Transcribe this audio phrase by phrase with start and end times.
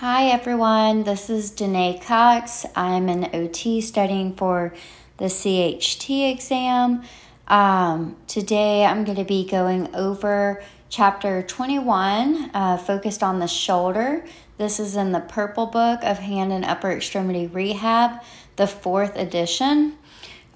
[0.00, 2.64] Hi everyone, this is Danae Cox.
[2.76, 4.72] I'm an OT studying for
[5.16, 7.02] the CHT exam.
[7.48, 14.24] Um, today I'm going to be going over chapter 21, uh, focused on the shoulder.
[14.56, 18.22] This is in the Purple Book of Hand and Upper Extremity Rehab,
[18.54, 19.98] the fourth edition.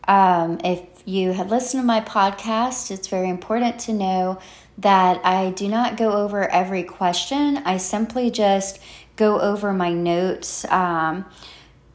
[0.07, 4.39] Um, if you had listened to my podcast, it's very important to know
[4.79, 7.59] that I do not go over every question.
[7.59, 8.81] I simply just
[9.17, 11.25] go over my notes um,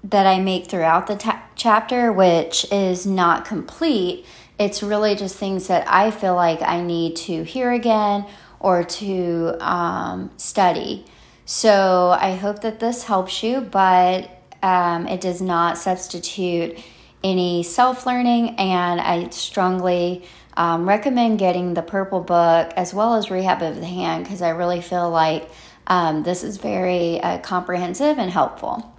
[0.04, 4.26] that I make throughout the ta- chapter, which is not complete.
[4.60, 8.26] It's really just things that I feel like I need to hear again
[8.60, 11.06] or to um, study.
[11.46, 14.30] So I hope that this helps you, but
[14.62, 16.78] um, it does not substitute
[17.24, 20.24] any self learning, and I strongly
[20.56, 24.50] um, recommend getting the Purple Book as well as Rehab of the Hand because I
[24.50, 25.50] really feel like
[25.88, 28.94] um, this is very uh, comprehensive and helpful.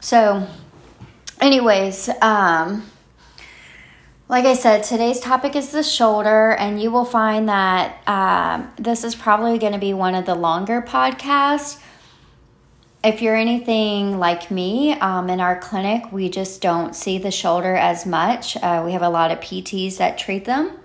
[0.00, 0.46] So,
[1.40, 2.90] anyways, um,
[4.28, 9.02] like I said, today's topic is the shoulder, and you will find that um, this
[9.02, 11.80] is probably going to be one of the longer podcasts.
[13.02, 17.74] If you're anything like me, um, in our clinic, we just don't see the shoulder
[17.74, 18.56] as much.
[18.56, 20.79] Uh, we have a lot of PTs that treat them.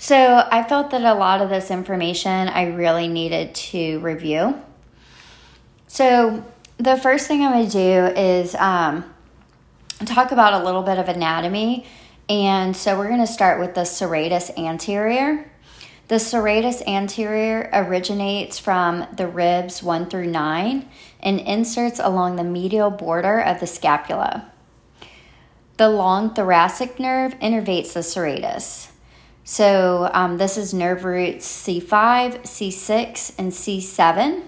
[0.00, 4.62] So I felt that a lot of this information I really needed to review.
[5.88, 6.44] So
[6.76, 9.04] the first thing I'm going to do is um,
[10.04, 11.84] talk about a little bit of anatomy.
[12.28, 15.50] And so we're going to start with the serratus anterior.
[16.06, 20.88] The serratus anterior originates from the ribs 1 through 9
[21.20, 24.50] and inserts along the medial border of the scapula.
[25.76, 28.87] The long thoracic nerve innervates the serratus.
[29.50, 34.42] So um, this is nerve roots C5, C6, and C7.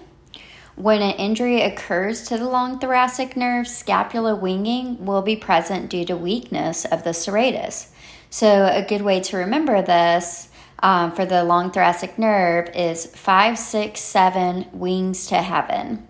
[0.75, 6.05] When an injury occurs to the long thoracic nerve, scapula winging will be present due
[6.05, 7.87] to weakness of the serratus.
[8.29, 10.49] So a good way to remember this
[10.83, 16.07] um, for the long thoracic nerve is 5, 6, 7 wings to heaven.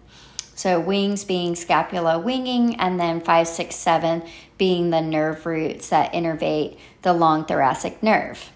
[0.53, 4.23] So wings being scapula winging, and then 5, 6, 7
[4.57, 8.51] being the nerve roots that innervate the long thoracic nerve.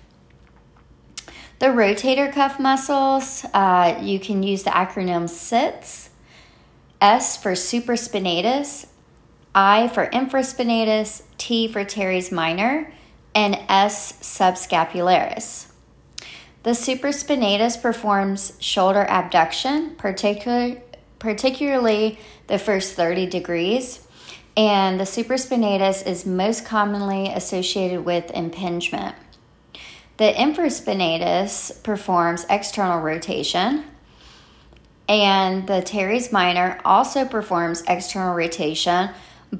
[1.59, 6.09] The rotator cuff muscles, uh, you can use the acronym SITS,
[6.99, 8.88] S for supraspinatus,
[9.53, 12.91] I for infraspinatus, T for teres minor,
[13.33, 15.67] and S subscapularis.
[16.63, 20.81] The supraspinatus performs shoulder abduction, particular,
[21.19, 24.05] particularly the first 30 degrees,
[24.57, 29.15] and the supraspinatus is most commonly associated with impingement.
[30.17, 33.83] The infraspinatus performs external rotation,
[35.09, 39.09] and the teres minor also performs external rotation,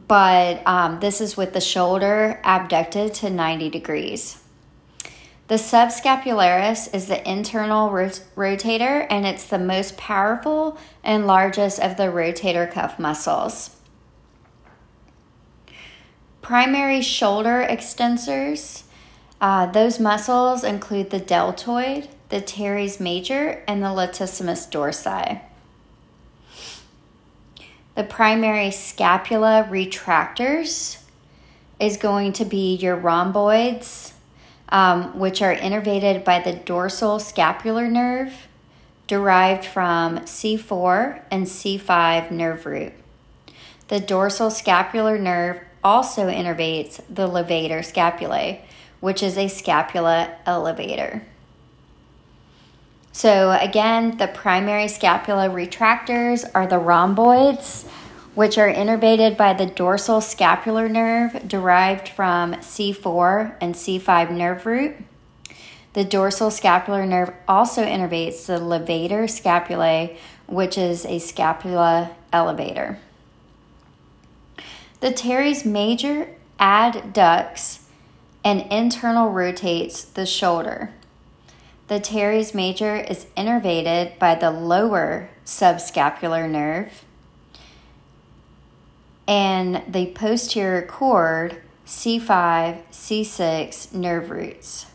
[0.08, 4.42] but um, this is with the shoulder abducted to 90 degrees.
[5.48, 11.98] The subscapularis is the internal rot- rotator, and it's the most powerful and largest of
[11.98, 13.76] the rotator cuff muscles.
[16.42, 18.84] Primary shoulder extensors
[19.42, 25.42] uh, those muscles include the deltoid, the teres major, and the latissimus dorsi.
[27.96, 31.02] The primary scapula retractors
[31.80, 34.14] is going to be your rhomboids,
[34.70, 38.48] um, which are innervated by the dorsal scapular nerve
[39.08, 42.94] derived from C4 and C5 nerve root.
[43.88, 48.62] The dorsal scapular nerve also innervates the levator scapulae,
[49.06, 51.22] which is a scapula elevator.
[53.12, 57.86] So, again, the primary scapula retractors are the rhomboids,
[58.34, 64.96] which are innervated by the dorsal scapular nerve derived from C4 and C5 nerve root.
[65.94, 70.18] The dorsal scapular nerve also innervates the levator scapulae,
[70.48, 72.98] which is a scapula elevator.
[75.00, 76.30] The teres major
[76.60, 77.85] adducts
[78.46, 80.92] and internal rotates the shoulder.
[81.88, 87.04] The teres major is innervated by the lower subscapular nerve
[89.28, 94.86] and the posterior cord C5, C6 nerve roots.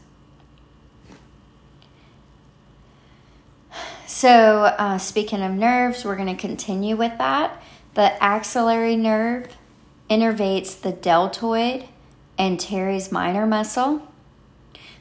[4.07, 7.61] So, uh, speaking of nerves, we're going to continue with that.
[7.95, 9.49] The axillary nerve
[10.09, 11.89] innervates the deltoid
[12.41, 14.01] and minor muscle.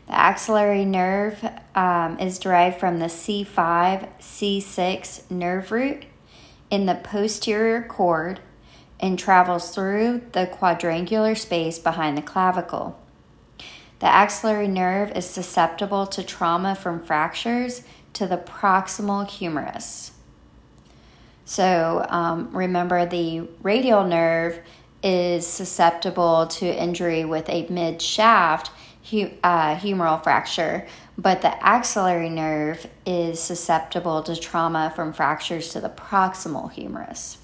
[0.08, 1.42] The axillary nerve
[1.74, 6.04] um, is derived from the C5, C6 nerve root,
[6.70, 8.42] in the posterior cord
[9.00, 13.00] and travels through the quadrangular space behind the clavicle.
[14.00, 17.84] The axillary nerve is susceptible to trauma from fractures
[18.14, 20.12] to the proximal humerus.
[21.46, 24.60] So um, remember, the radial nerve
[25.04, 28.72] is susceptible to injury with a mid shaft
[29.44, 30.86] uh, humeral fracture,
[31.18, 37.38] but the axillary nerve is susceptible to trauma from fractures to the proximal humerus.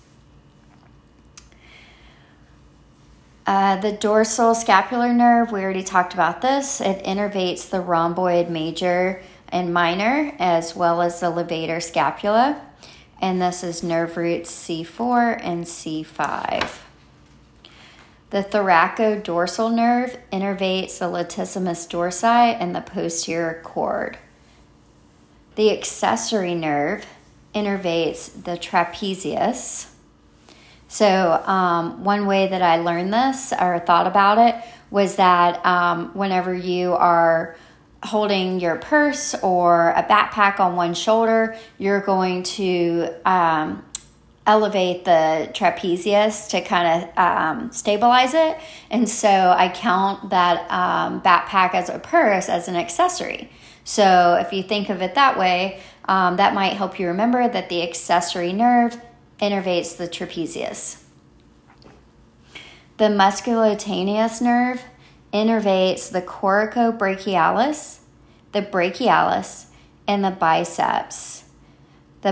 [3.47, 6.81] Uh, the dorsal scapular nerve, we already talked about this.
[6.81, 12.59] It innervates the rhomboid major and minor, as well as the levator scapula.
[13.21, 16.84] And this is nerve roots C4 and C5.
[18.31, 24.17] The thoracodorsal nerve innervates the latissimus dorsi and the posterior cord.
[25.55, 27.05] The accessory nerve
[27.53, 29.89] innervates the trapezius.
[30.87, 34.55] So, um, one way that I learned this or thought about it
[34.91, 37.55] was that um, whenever you are
[38.03, 43.83] holding your purse or a backpack on one shoulder, you're going to um,
[44.45, 48.57] elevate the trapezius to kind of um, stabilize it.
[48.89, 53.49] And so I count that um, backpack as a purse as an accessory.
[53.83, 57.69] So if you think of it that way, um, that might help you remember that
[57.69, 58.99] the accessory nerve
[59.39, 61.01] innervates the trapezius.
[62.97, 64.81] The musculocutaneous nerve
[65.33, 67.99] innervates the coracobrachialis,
[68.53, 69.65] the brachialis,
[70.07, 71.44] and the biceps.
[72.25, 72.31] The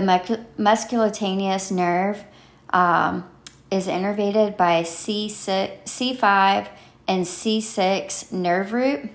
[0.58, 2.24] musculocutaneous nerve
[2.70, 3.30] um,
[3.70, 6.66] is innervated by C6, C5
[7.06, 9.08] and C6 nerve root.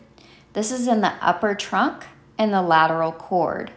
[0.54, 2.06] This is in the upper trunk
[2.38, 3.72] and the lateral cord.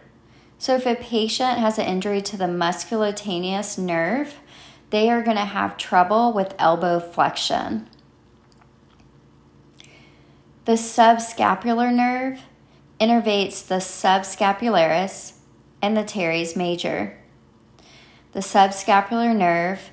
[0.57, 4.39] So, if a patient has an injury to the musculocutaneous nerve,
[4.89, 7.89] they are going to have trouble with elbow flexion.
[10.63, 12.43] The subscapular nerve
[13.01, 15.33] innervates the subscapularis
[15.83, 17.15] and the teres major.
[18.31, 19.91] The subscapular nerve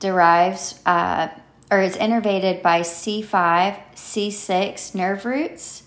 [0.00, 1.28] derives uh,
[1.70, 5.84] or is innervated by C5, C6 nerve roots,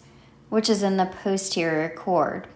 [0.49, 2.47] which is in the posterior cord.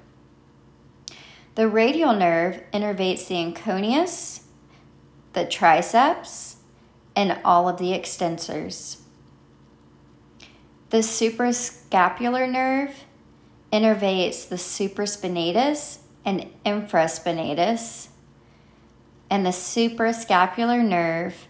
[1.56, 4.44] The radial nerve innervates the anconeus,
[5.34, 6.56] the triceps,
[7.14, 9.02] and all of the extensors.
[10.92, 13.04] The suprascapular nerve
[13.72, 18.10] innervates the supraspinatus and infraspinatus,
[19.30, 21.48] and the suprascapular nerve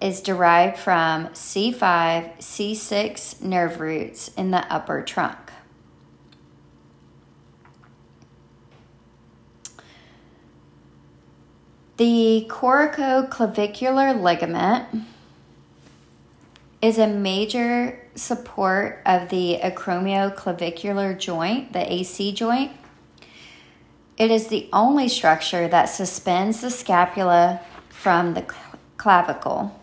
[0.00, 5.36] is derived from C5, C6 nerve roots in the upper trunk.
[11.98, 15.04] The coracoclavicular ligament
[16.80, 22.72] is a major support of the acromioclavicular joint, the AC joint.
[24.20, 27.58] It is the only structure that suspends the scapula
[27.88, 28.44] from the
[28.98, 29.74] clavicle.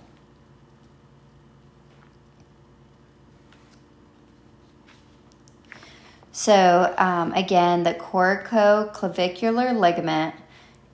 [6.32, 10.36] So, um, again, the coracoclavicular ligament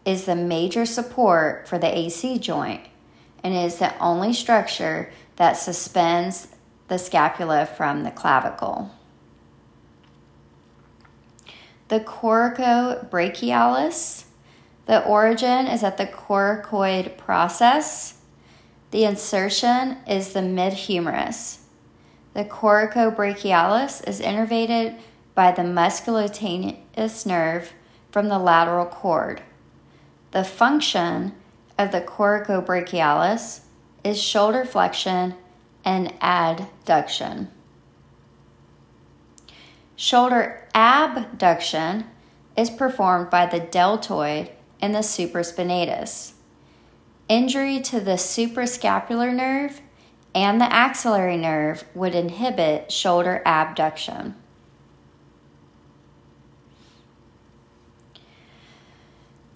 [0.06, 2.88] is the major support for the AC joint
[3.44, 6.48] and is the only structure that suspends
[6.88, 8.90] the scapula from the clavicle.
[11.90, 14.24] The coracobrachialis,
[14.86, 18.20] the origin is at the coracoid process.
[18.92, 21.60] The insertion is the mid humerus.
[22.34, 24.98] The coracobrachialis is innervated
[25.36, 27.74] by the musculocutaneous nerve
[28.12, 29.42] from the lateral cord.
[30.32, 31.34] The function
[31.78, 33.62] of the coracobrachialis
[34.04, 35.36] is shoulder flexion
[35.86, 37.48] and adduction.
[39.96, 42.06] Shoulder abduction
[42.58, 44.50] is performed by the deltoid
[44.82, 46.34] and the supraspinatus.
[47.30, 49.82] Injury to the suprascapular nerve
[50.36, 54.36] and the axillary nerve would inhibit shoulder abduction.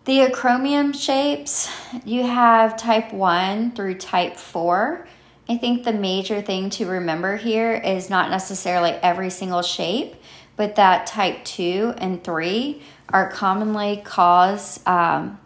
[0.06, 1.70] The acromion shapes,
[2.06, 5.06] you have type 1 through type 4.
[5.50, 10.15] I think the major thing to remember here is not necessarily every single shape,
[10.57, 15.39] but that type 2 and 3 are commonly cause um,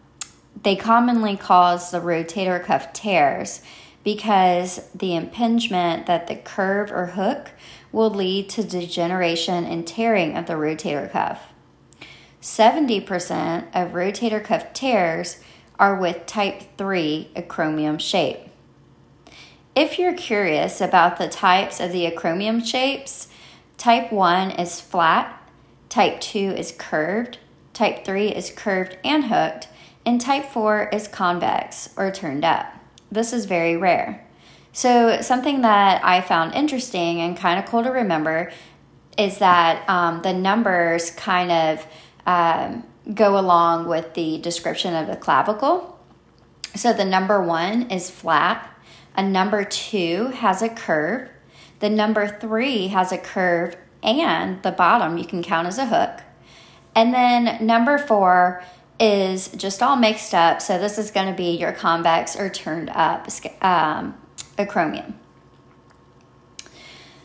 [0.64, 3.62] they commonly cause the rotator cuff tears
[4.04, 7.52] because the impingement that the curve or hook
[7.92, 11.50] will lead to degeneration and tearing of the rotator cuff.
[12.42, 15.40] 70% of rotator cuff tears
[15.78, 18.40] are with type 3 acromion shape.
[19.76, 23.28] If you're curious about the types of the acromion shapes,
[23.82, 25.42] type 1 is flat,
[25.90, 27.40] type 2 is curved,
[27.74, 29.70] type 3 is curved and hooked,
[30.06, 32.72] and type 4 is convex or turned up.
[33.12, 34.24] This is very rare.
[34.72, 38.52] So, something that I found interesting and kind of cool to remember
[39.18, 41.88] is that um, the numbers kind of
[42.28, 42.84] um,
[43.16, 46.00] go along with the description of the clavicle.
[46.76, 48.70] So, the number one is flat,
[49.18, 51.30] a number two has a curve,
[51.82, 56.24] the number three has a curve, and the bottom you can count as a hook.
[56.96, 58.64] And then number four
[59.00, 60.62] is just all mixed up.
[60.62, 63.28] So this is going to be your convex or turned up
[63.62, 64.16] um,
[64.58, 65.14] acromion.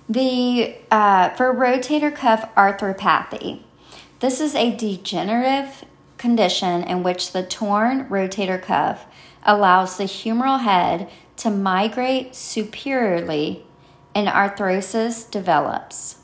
[0.09, 3.63] The uh, for rotator cuff arthropathy,
[4.21, 5.85] this is a degenerative
[6.17, 9.07] condition in which the torn rotator cuff
[9.43, 13.67] allows the humeral head to migrate superiorly
[14.17, 16.17] and arthrosis develops.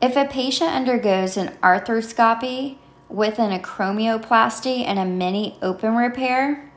[0.00, 2.76] If a patient undergoes an arthroscopy
[3.08, 6.70] with an acromioplasty and a mini open repair,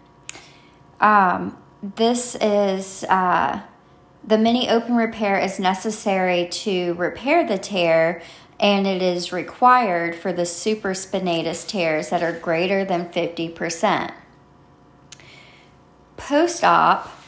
[1.00, 3.62] um, this is uh,
[4.24, 8.24] the mini open repair is necessary to repair the tear
[8.60, 14.12] and it is required for the supraspinatus tears that are greater than 50%.
[16.18, 17.23] Post op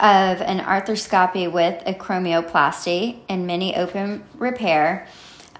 [0.00, 5.06] of an arthroscopy with acromioplasty and mini open repair,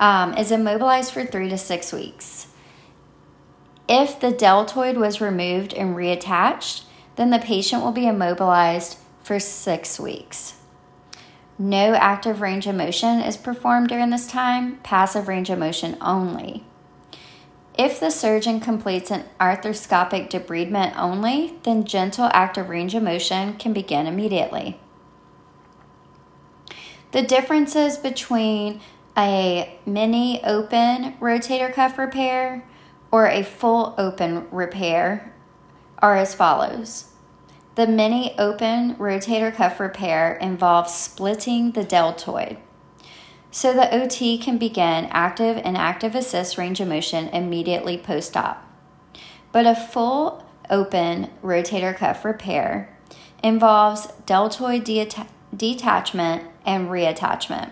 [0.01, 2.49] um, is immobilized for three to six weeks.
[3.89, 6.85] If the deltoid was removed and reattached,
[7.17, 10.55] then the patient will be immobilized for six weeks.
[11.59, 16.65] No active range of motion is performed during this time, passive range of motion only.
[17.79, 23.73] If the surgeon completes an arthroscopic debridement only, then gentle active range of motion can
[23.73, 24.81] begin immediately.
[27.13, 28.81] The differences between
[29.17, 32.65] a mini open rotator cuff repair
[33.13, 35.33] or a full open repair
[36.01, 37.13] are as follows.
[37.77, 42.59] The mini open rotator cuff repair involves splitting the deltoid.
[43.51, 48.65] So the OT can begin active and active assist range of motion immediately post op.
[49.53, 52.95] But a full open rotator cuff repair
[53.43, 54.85] involves deltoid
[55.57, 57.71] detachment and reattachment.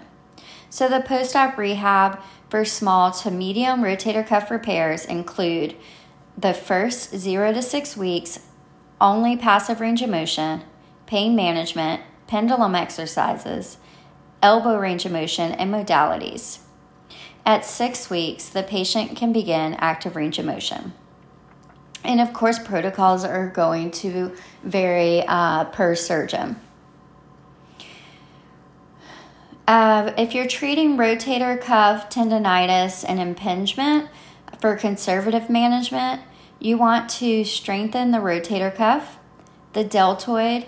[0.71, 5.77] So, the post op rehab for small to medium rotator cuff repairs include
[6.37, 8.41] the first zero to six weeks,
[9.01, 10.63] only passive range of motion,
[11.07, 13.79] pain management, pendulum exercises,
[14.47, 16.61] elbow range of motion, and modalities.
[17.45, 20.93] At six weeks, the patient can begin active range of motion.
[22.05, 26.61] And of course, protocols are going to vary uh, per surgeon.
[29.67, 34.09] Uh, if you're treating rotator cuff tendonitis and impingement
[34.61, 36.23] for conservative management,
[36.61, 39.19] you want to strengthen the rotator cuff,
[39.73, 40.67] the deltoid,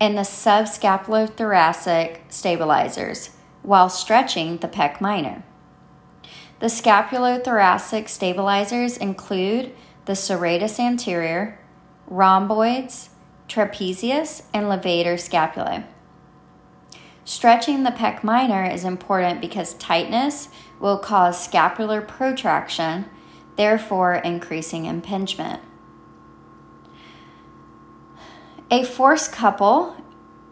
[0.00, 3.30] and the subscapulothoracic stabilizers
[3.62, 5.42] while stretching the pec minor.
[6.60, 9.72] The scapulothoracic stabilizers include
[10.04, 11.58] the serratus anterior,
[12.06, 13.10] rhomboids,
[13.48, 15.84] trapezius, and levator scapulae.
[17.24, 20.48] Stretching the pec minor is important because tightness
[20.78, 23.06] will cause scapular protraction,
[23.56, 25.62] therefore increasing impingement.
[28.70, 29.94] A force couple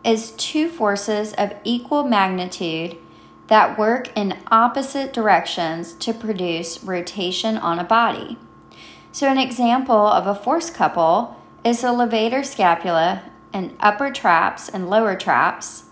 [0.04, 2.99] is two forces of equal magnitude
[3.47, 8.38] that work in opposite directions to produce rotation on a body.
[9.12, 14.90] So, an example of a force couple is the levator scapula and upper traps and
[14.90, 15.85] lower traps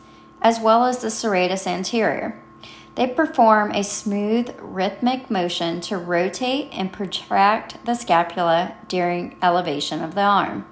[0.42, 2.40] as well as the serratus anterior.
[2.96, 10.14] They perform a smooth, rhythmic motion to rotate and protract the scapula during elevation of
[10.14, 10.66] the arm.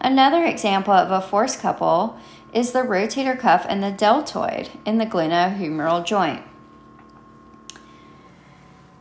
[0.00, 2.18] Another example of a force couple
[2.52, 6.42] is the rotator cuff and the deltoid in the glenohumeral joint.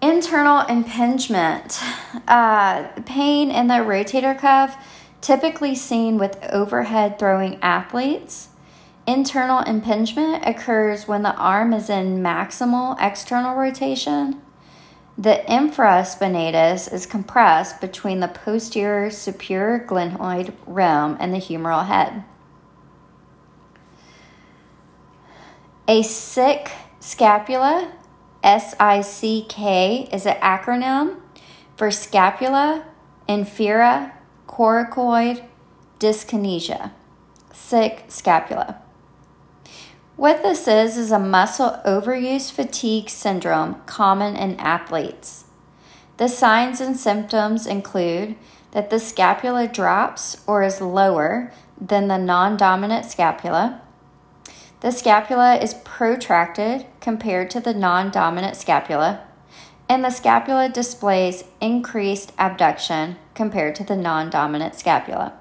[0.02, 1.82] Internal impingement,
[2.28, 4.78] uh, pain in the rotator cuff,
[5.22, 8.50] typically seen with overhead throwing athletes
[9.08, 14.42] Internal impingement occurs when the arm is in maximal external rotation.
[15.20, 22.24] The infraspinatus is compressed between the posterior superior glenoid rim and the humeral head.
[25.88, 27.92] A sick scapula,
[28.44, 31.18] S I C K, is an acronym
[31.76, 32.86] for scapula
[33.28, 34.12] infera
[34.48, 35.44] coracoid
[36.00, 36.92] dyskinesia,
[37.52, 38.82] sick scapula.
[40.18, 45.46] What this is is a muscle overuse fatigue syndrome common in athletes.
[46.18, 48.36] The signs and symptoms include
[48.72, 53.80] that the scapula drops or is lower than the non dominant scapula.
[54.80, 59.22] The scapula is protracted compared to the non dominant scapula,
[59.88, 65.34] and the scapula displays increased abduction compared to the non dominant scapula.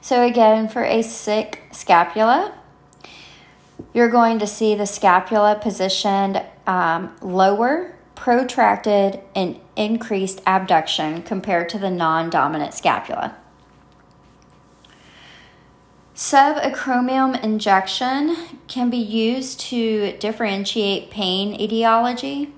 [0.00, 2.59] So, again, for a sick scapula,
[3.92, 11.78] you're going to see the scapula positioned um, lower, protracted, and increased abduction compared to
[11.78, 13.36] the non dominant scapula.
[16.14, 18.36] Subacromial injection
[18.68, 22.52] can be used to differentiate pain etiology.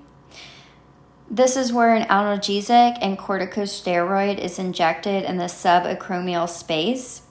[1.31, 7.22] This is where an analgesic and corticosteroid is injected in the subacromial space.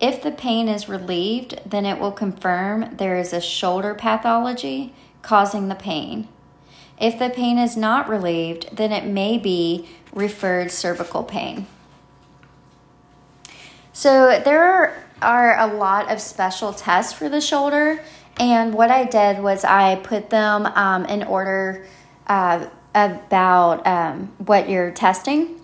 [0.00, 5.68] If the pain is relieved, then it will confirm there is a shoulder pathology causing
[5.68, 6.28] the pain.
[7.00, 11.66] If the pain is not relieved, then it may be referred cervical pain.
[13.92, 18.00] So, there are a lot of special tests for the shoulder,
[18.38, 21.84] and what I did was I put them um, in order
[22.28, 25.60] uh, about um, what you're testing.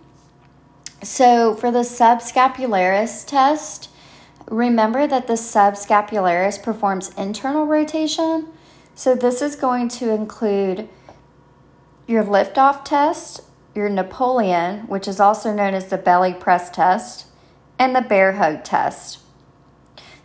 [1.03, 3.91] So, for the subscapularis test,
[4.47, 8.49] Remember that the subscapularis performs internal rotation.
[8.95, 10.89] So this is going to include
[12.07, 13.41] your liftoff test,
[13.75, 17.27] your Napoleon, which is also known as the belly press test,
[17.79, 19.19] and the bear hug test.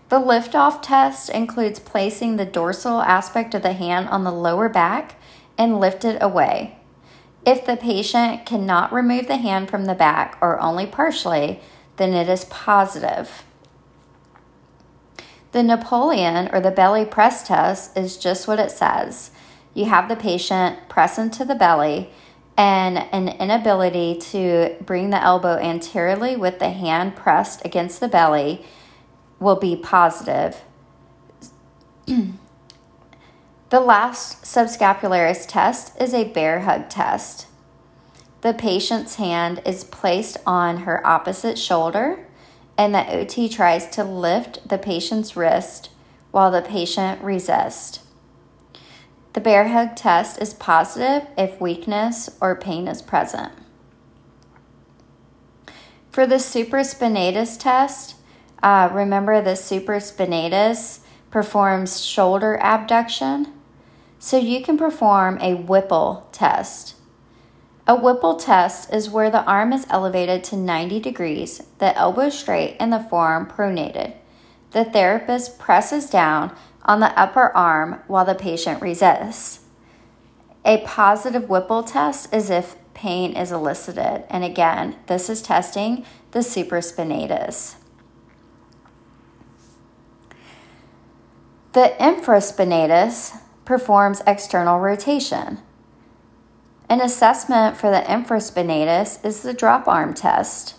[0.10, 5.16] The liftoff test includes placing the dorsal aspect of the hand on the lower back
[5.58, 6.78] and lift it away.
[7.46, 11.62] If the patient cannot remove the hand from the back or only partially,
[11.98, 13.44] then it is positive.
[15.52, 19.32] The Napoleon or the belly press test is just what it says.
[19.74, 22.12] You have the patient press into the belly
[22.56, 28.66] and an inability to bring the elbow anteriorly with the hand pressed against the belly
[29.40, 30.62] will be positive.
[32.06, 37.48] the last subscapularis test is a bear hug test.
[38.42, 42.26] The patient's hand is placed on her opposite shoulder
[42.80, 45.90] and the OT tries to lift the patient's wrist
[46.32, 48.00] while the patient resists.
[49.34, 53.52] The bear hug test is positive if weakness or pain is present.
[56.10, 58.16] For the supraspinatus test,
[58.64, 63.48] uh, remember the supraspinatus performs shoulder abduction.
[64.20, 66.96] So you can perform a Whipple test.
[67.90, 72.78] A Whipple test is where the arm is elevated to 90 degrees, the elbow straight,
[72.80, 74.14] and the forearm pronated.
[74.74, 79.62] The therapist presses down on the upper arm while the patient resists.
[80.64, 86.42] A positive Whipple test is if pain is elicited, and again, this is testing the
[86.42, 87.78] supraspinatus.
[91.74, 95.64] The infraspinatus performs external rotation.
[96.90, 100.76] An assessment for the infraspinatus is the drop arm test.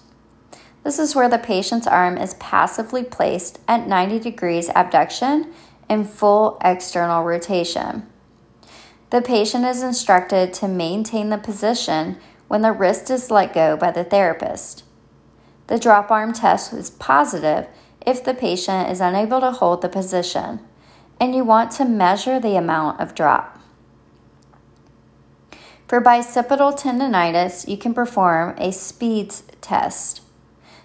[0.82, 5.52] This is where the patient's arm is passively placed at 90 degrees abduction
[5.88, 8.08] and full external rotation.
[9.10, 12.16] The patient is instructed to maintain the position
[12.48, 14.82] when the wrist is let go by the therapist.
[15.68, 17.68] The drop arm test is positive
[18.04, 20.58] if the patient is unable to hold the position,
[21.20, 23.59] and you want to measure the amount of drop.
[25.90, 30.20] For bicipital tendonitis, you can perform a SPEED test.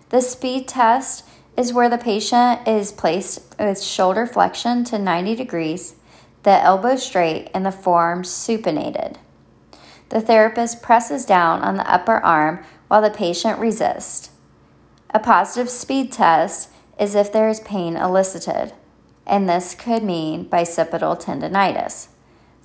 [0.09, 1.23] The SPEED test
[1.55, 5.93] is where the patient is placed with shoulder flexion to 90 degrees,
[6.41, 9.17] the elbow straight, and the forearm supinated.
[10.09, 14.31] The therapist presses down on the upper arm while the patient resists.
[15.11, 18.73] A positive SPEED test is if there is pain elicited,
[19.27, 22.07] and this could mean bicipital tendonitis.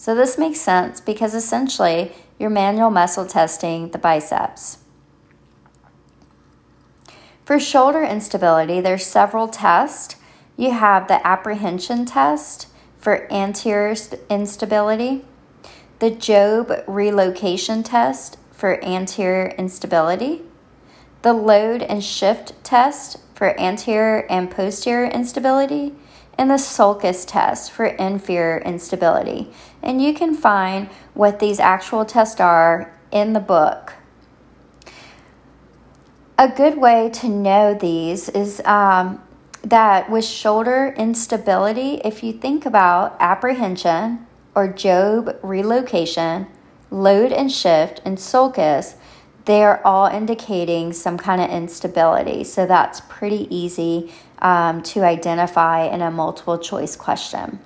[0.01, 4.79] So, this makes sense because essentially you're manual muscle testing the biceps.
[7.45, 10.17] For shoulder instability, there's several tests.
[10.57, 13.95] You have the apprehension test for anterior
[14.31, 15.27] instability,
[15.99, 20.41] the Jobe relocation test for anterior instability,
[21.21, 25.93] the load and shift test for anterior and posterior instability,
[26.39, 29.53] and the sulcus test for inferior instability.
[29.83, 33.95] And you can find what these actual tests are in the book.
[36.41, 39.23] a good way to know these is um,
[39.63, 46.47] that with shoulder instability, if you think about apprehension or Jobe relocation,
[46.91, 48.95] load and shift, and sulcus,
[49.45, 52.43] they're all indicating some kind of instability.
[52.43, 57.61] So that's pretty easy um, to identify in a multiple choice question.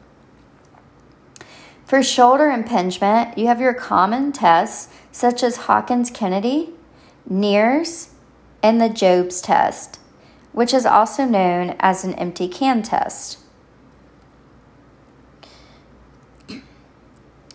[1.85, 6.71] For shoulder impingement, you have your common tests such as Hawkins Kennedy,
[7.29, 8.11] Neer's,
[8.63, 9.99] and the Jobe's test,
[10.53, 13.39] which is also known as an empty can test.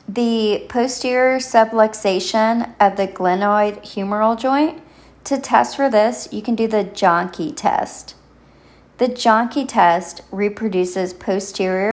[0.08, 4.82] The posterior subluxation of the glenoid humeral joint.
[5.26, 8.16] To test for this, you can do the Jahnke test.
[8.98, 11.88] The Jahnke test reproduces posterior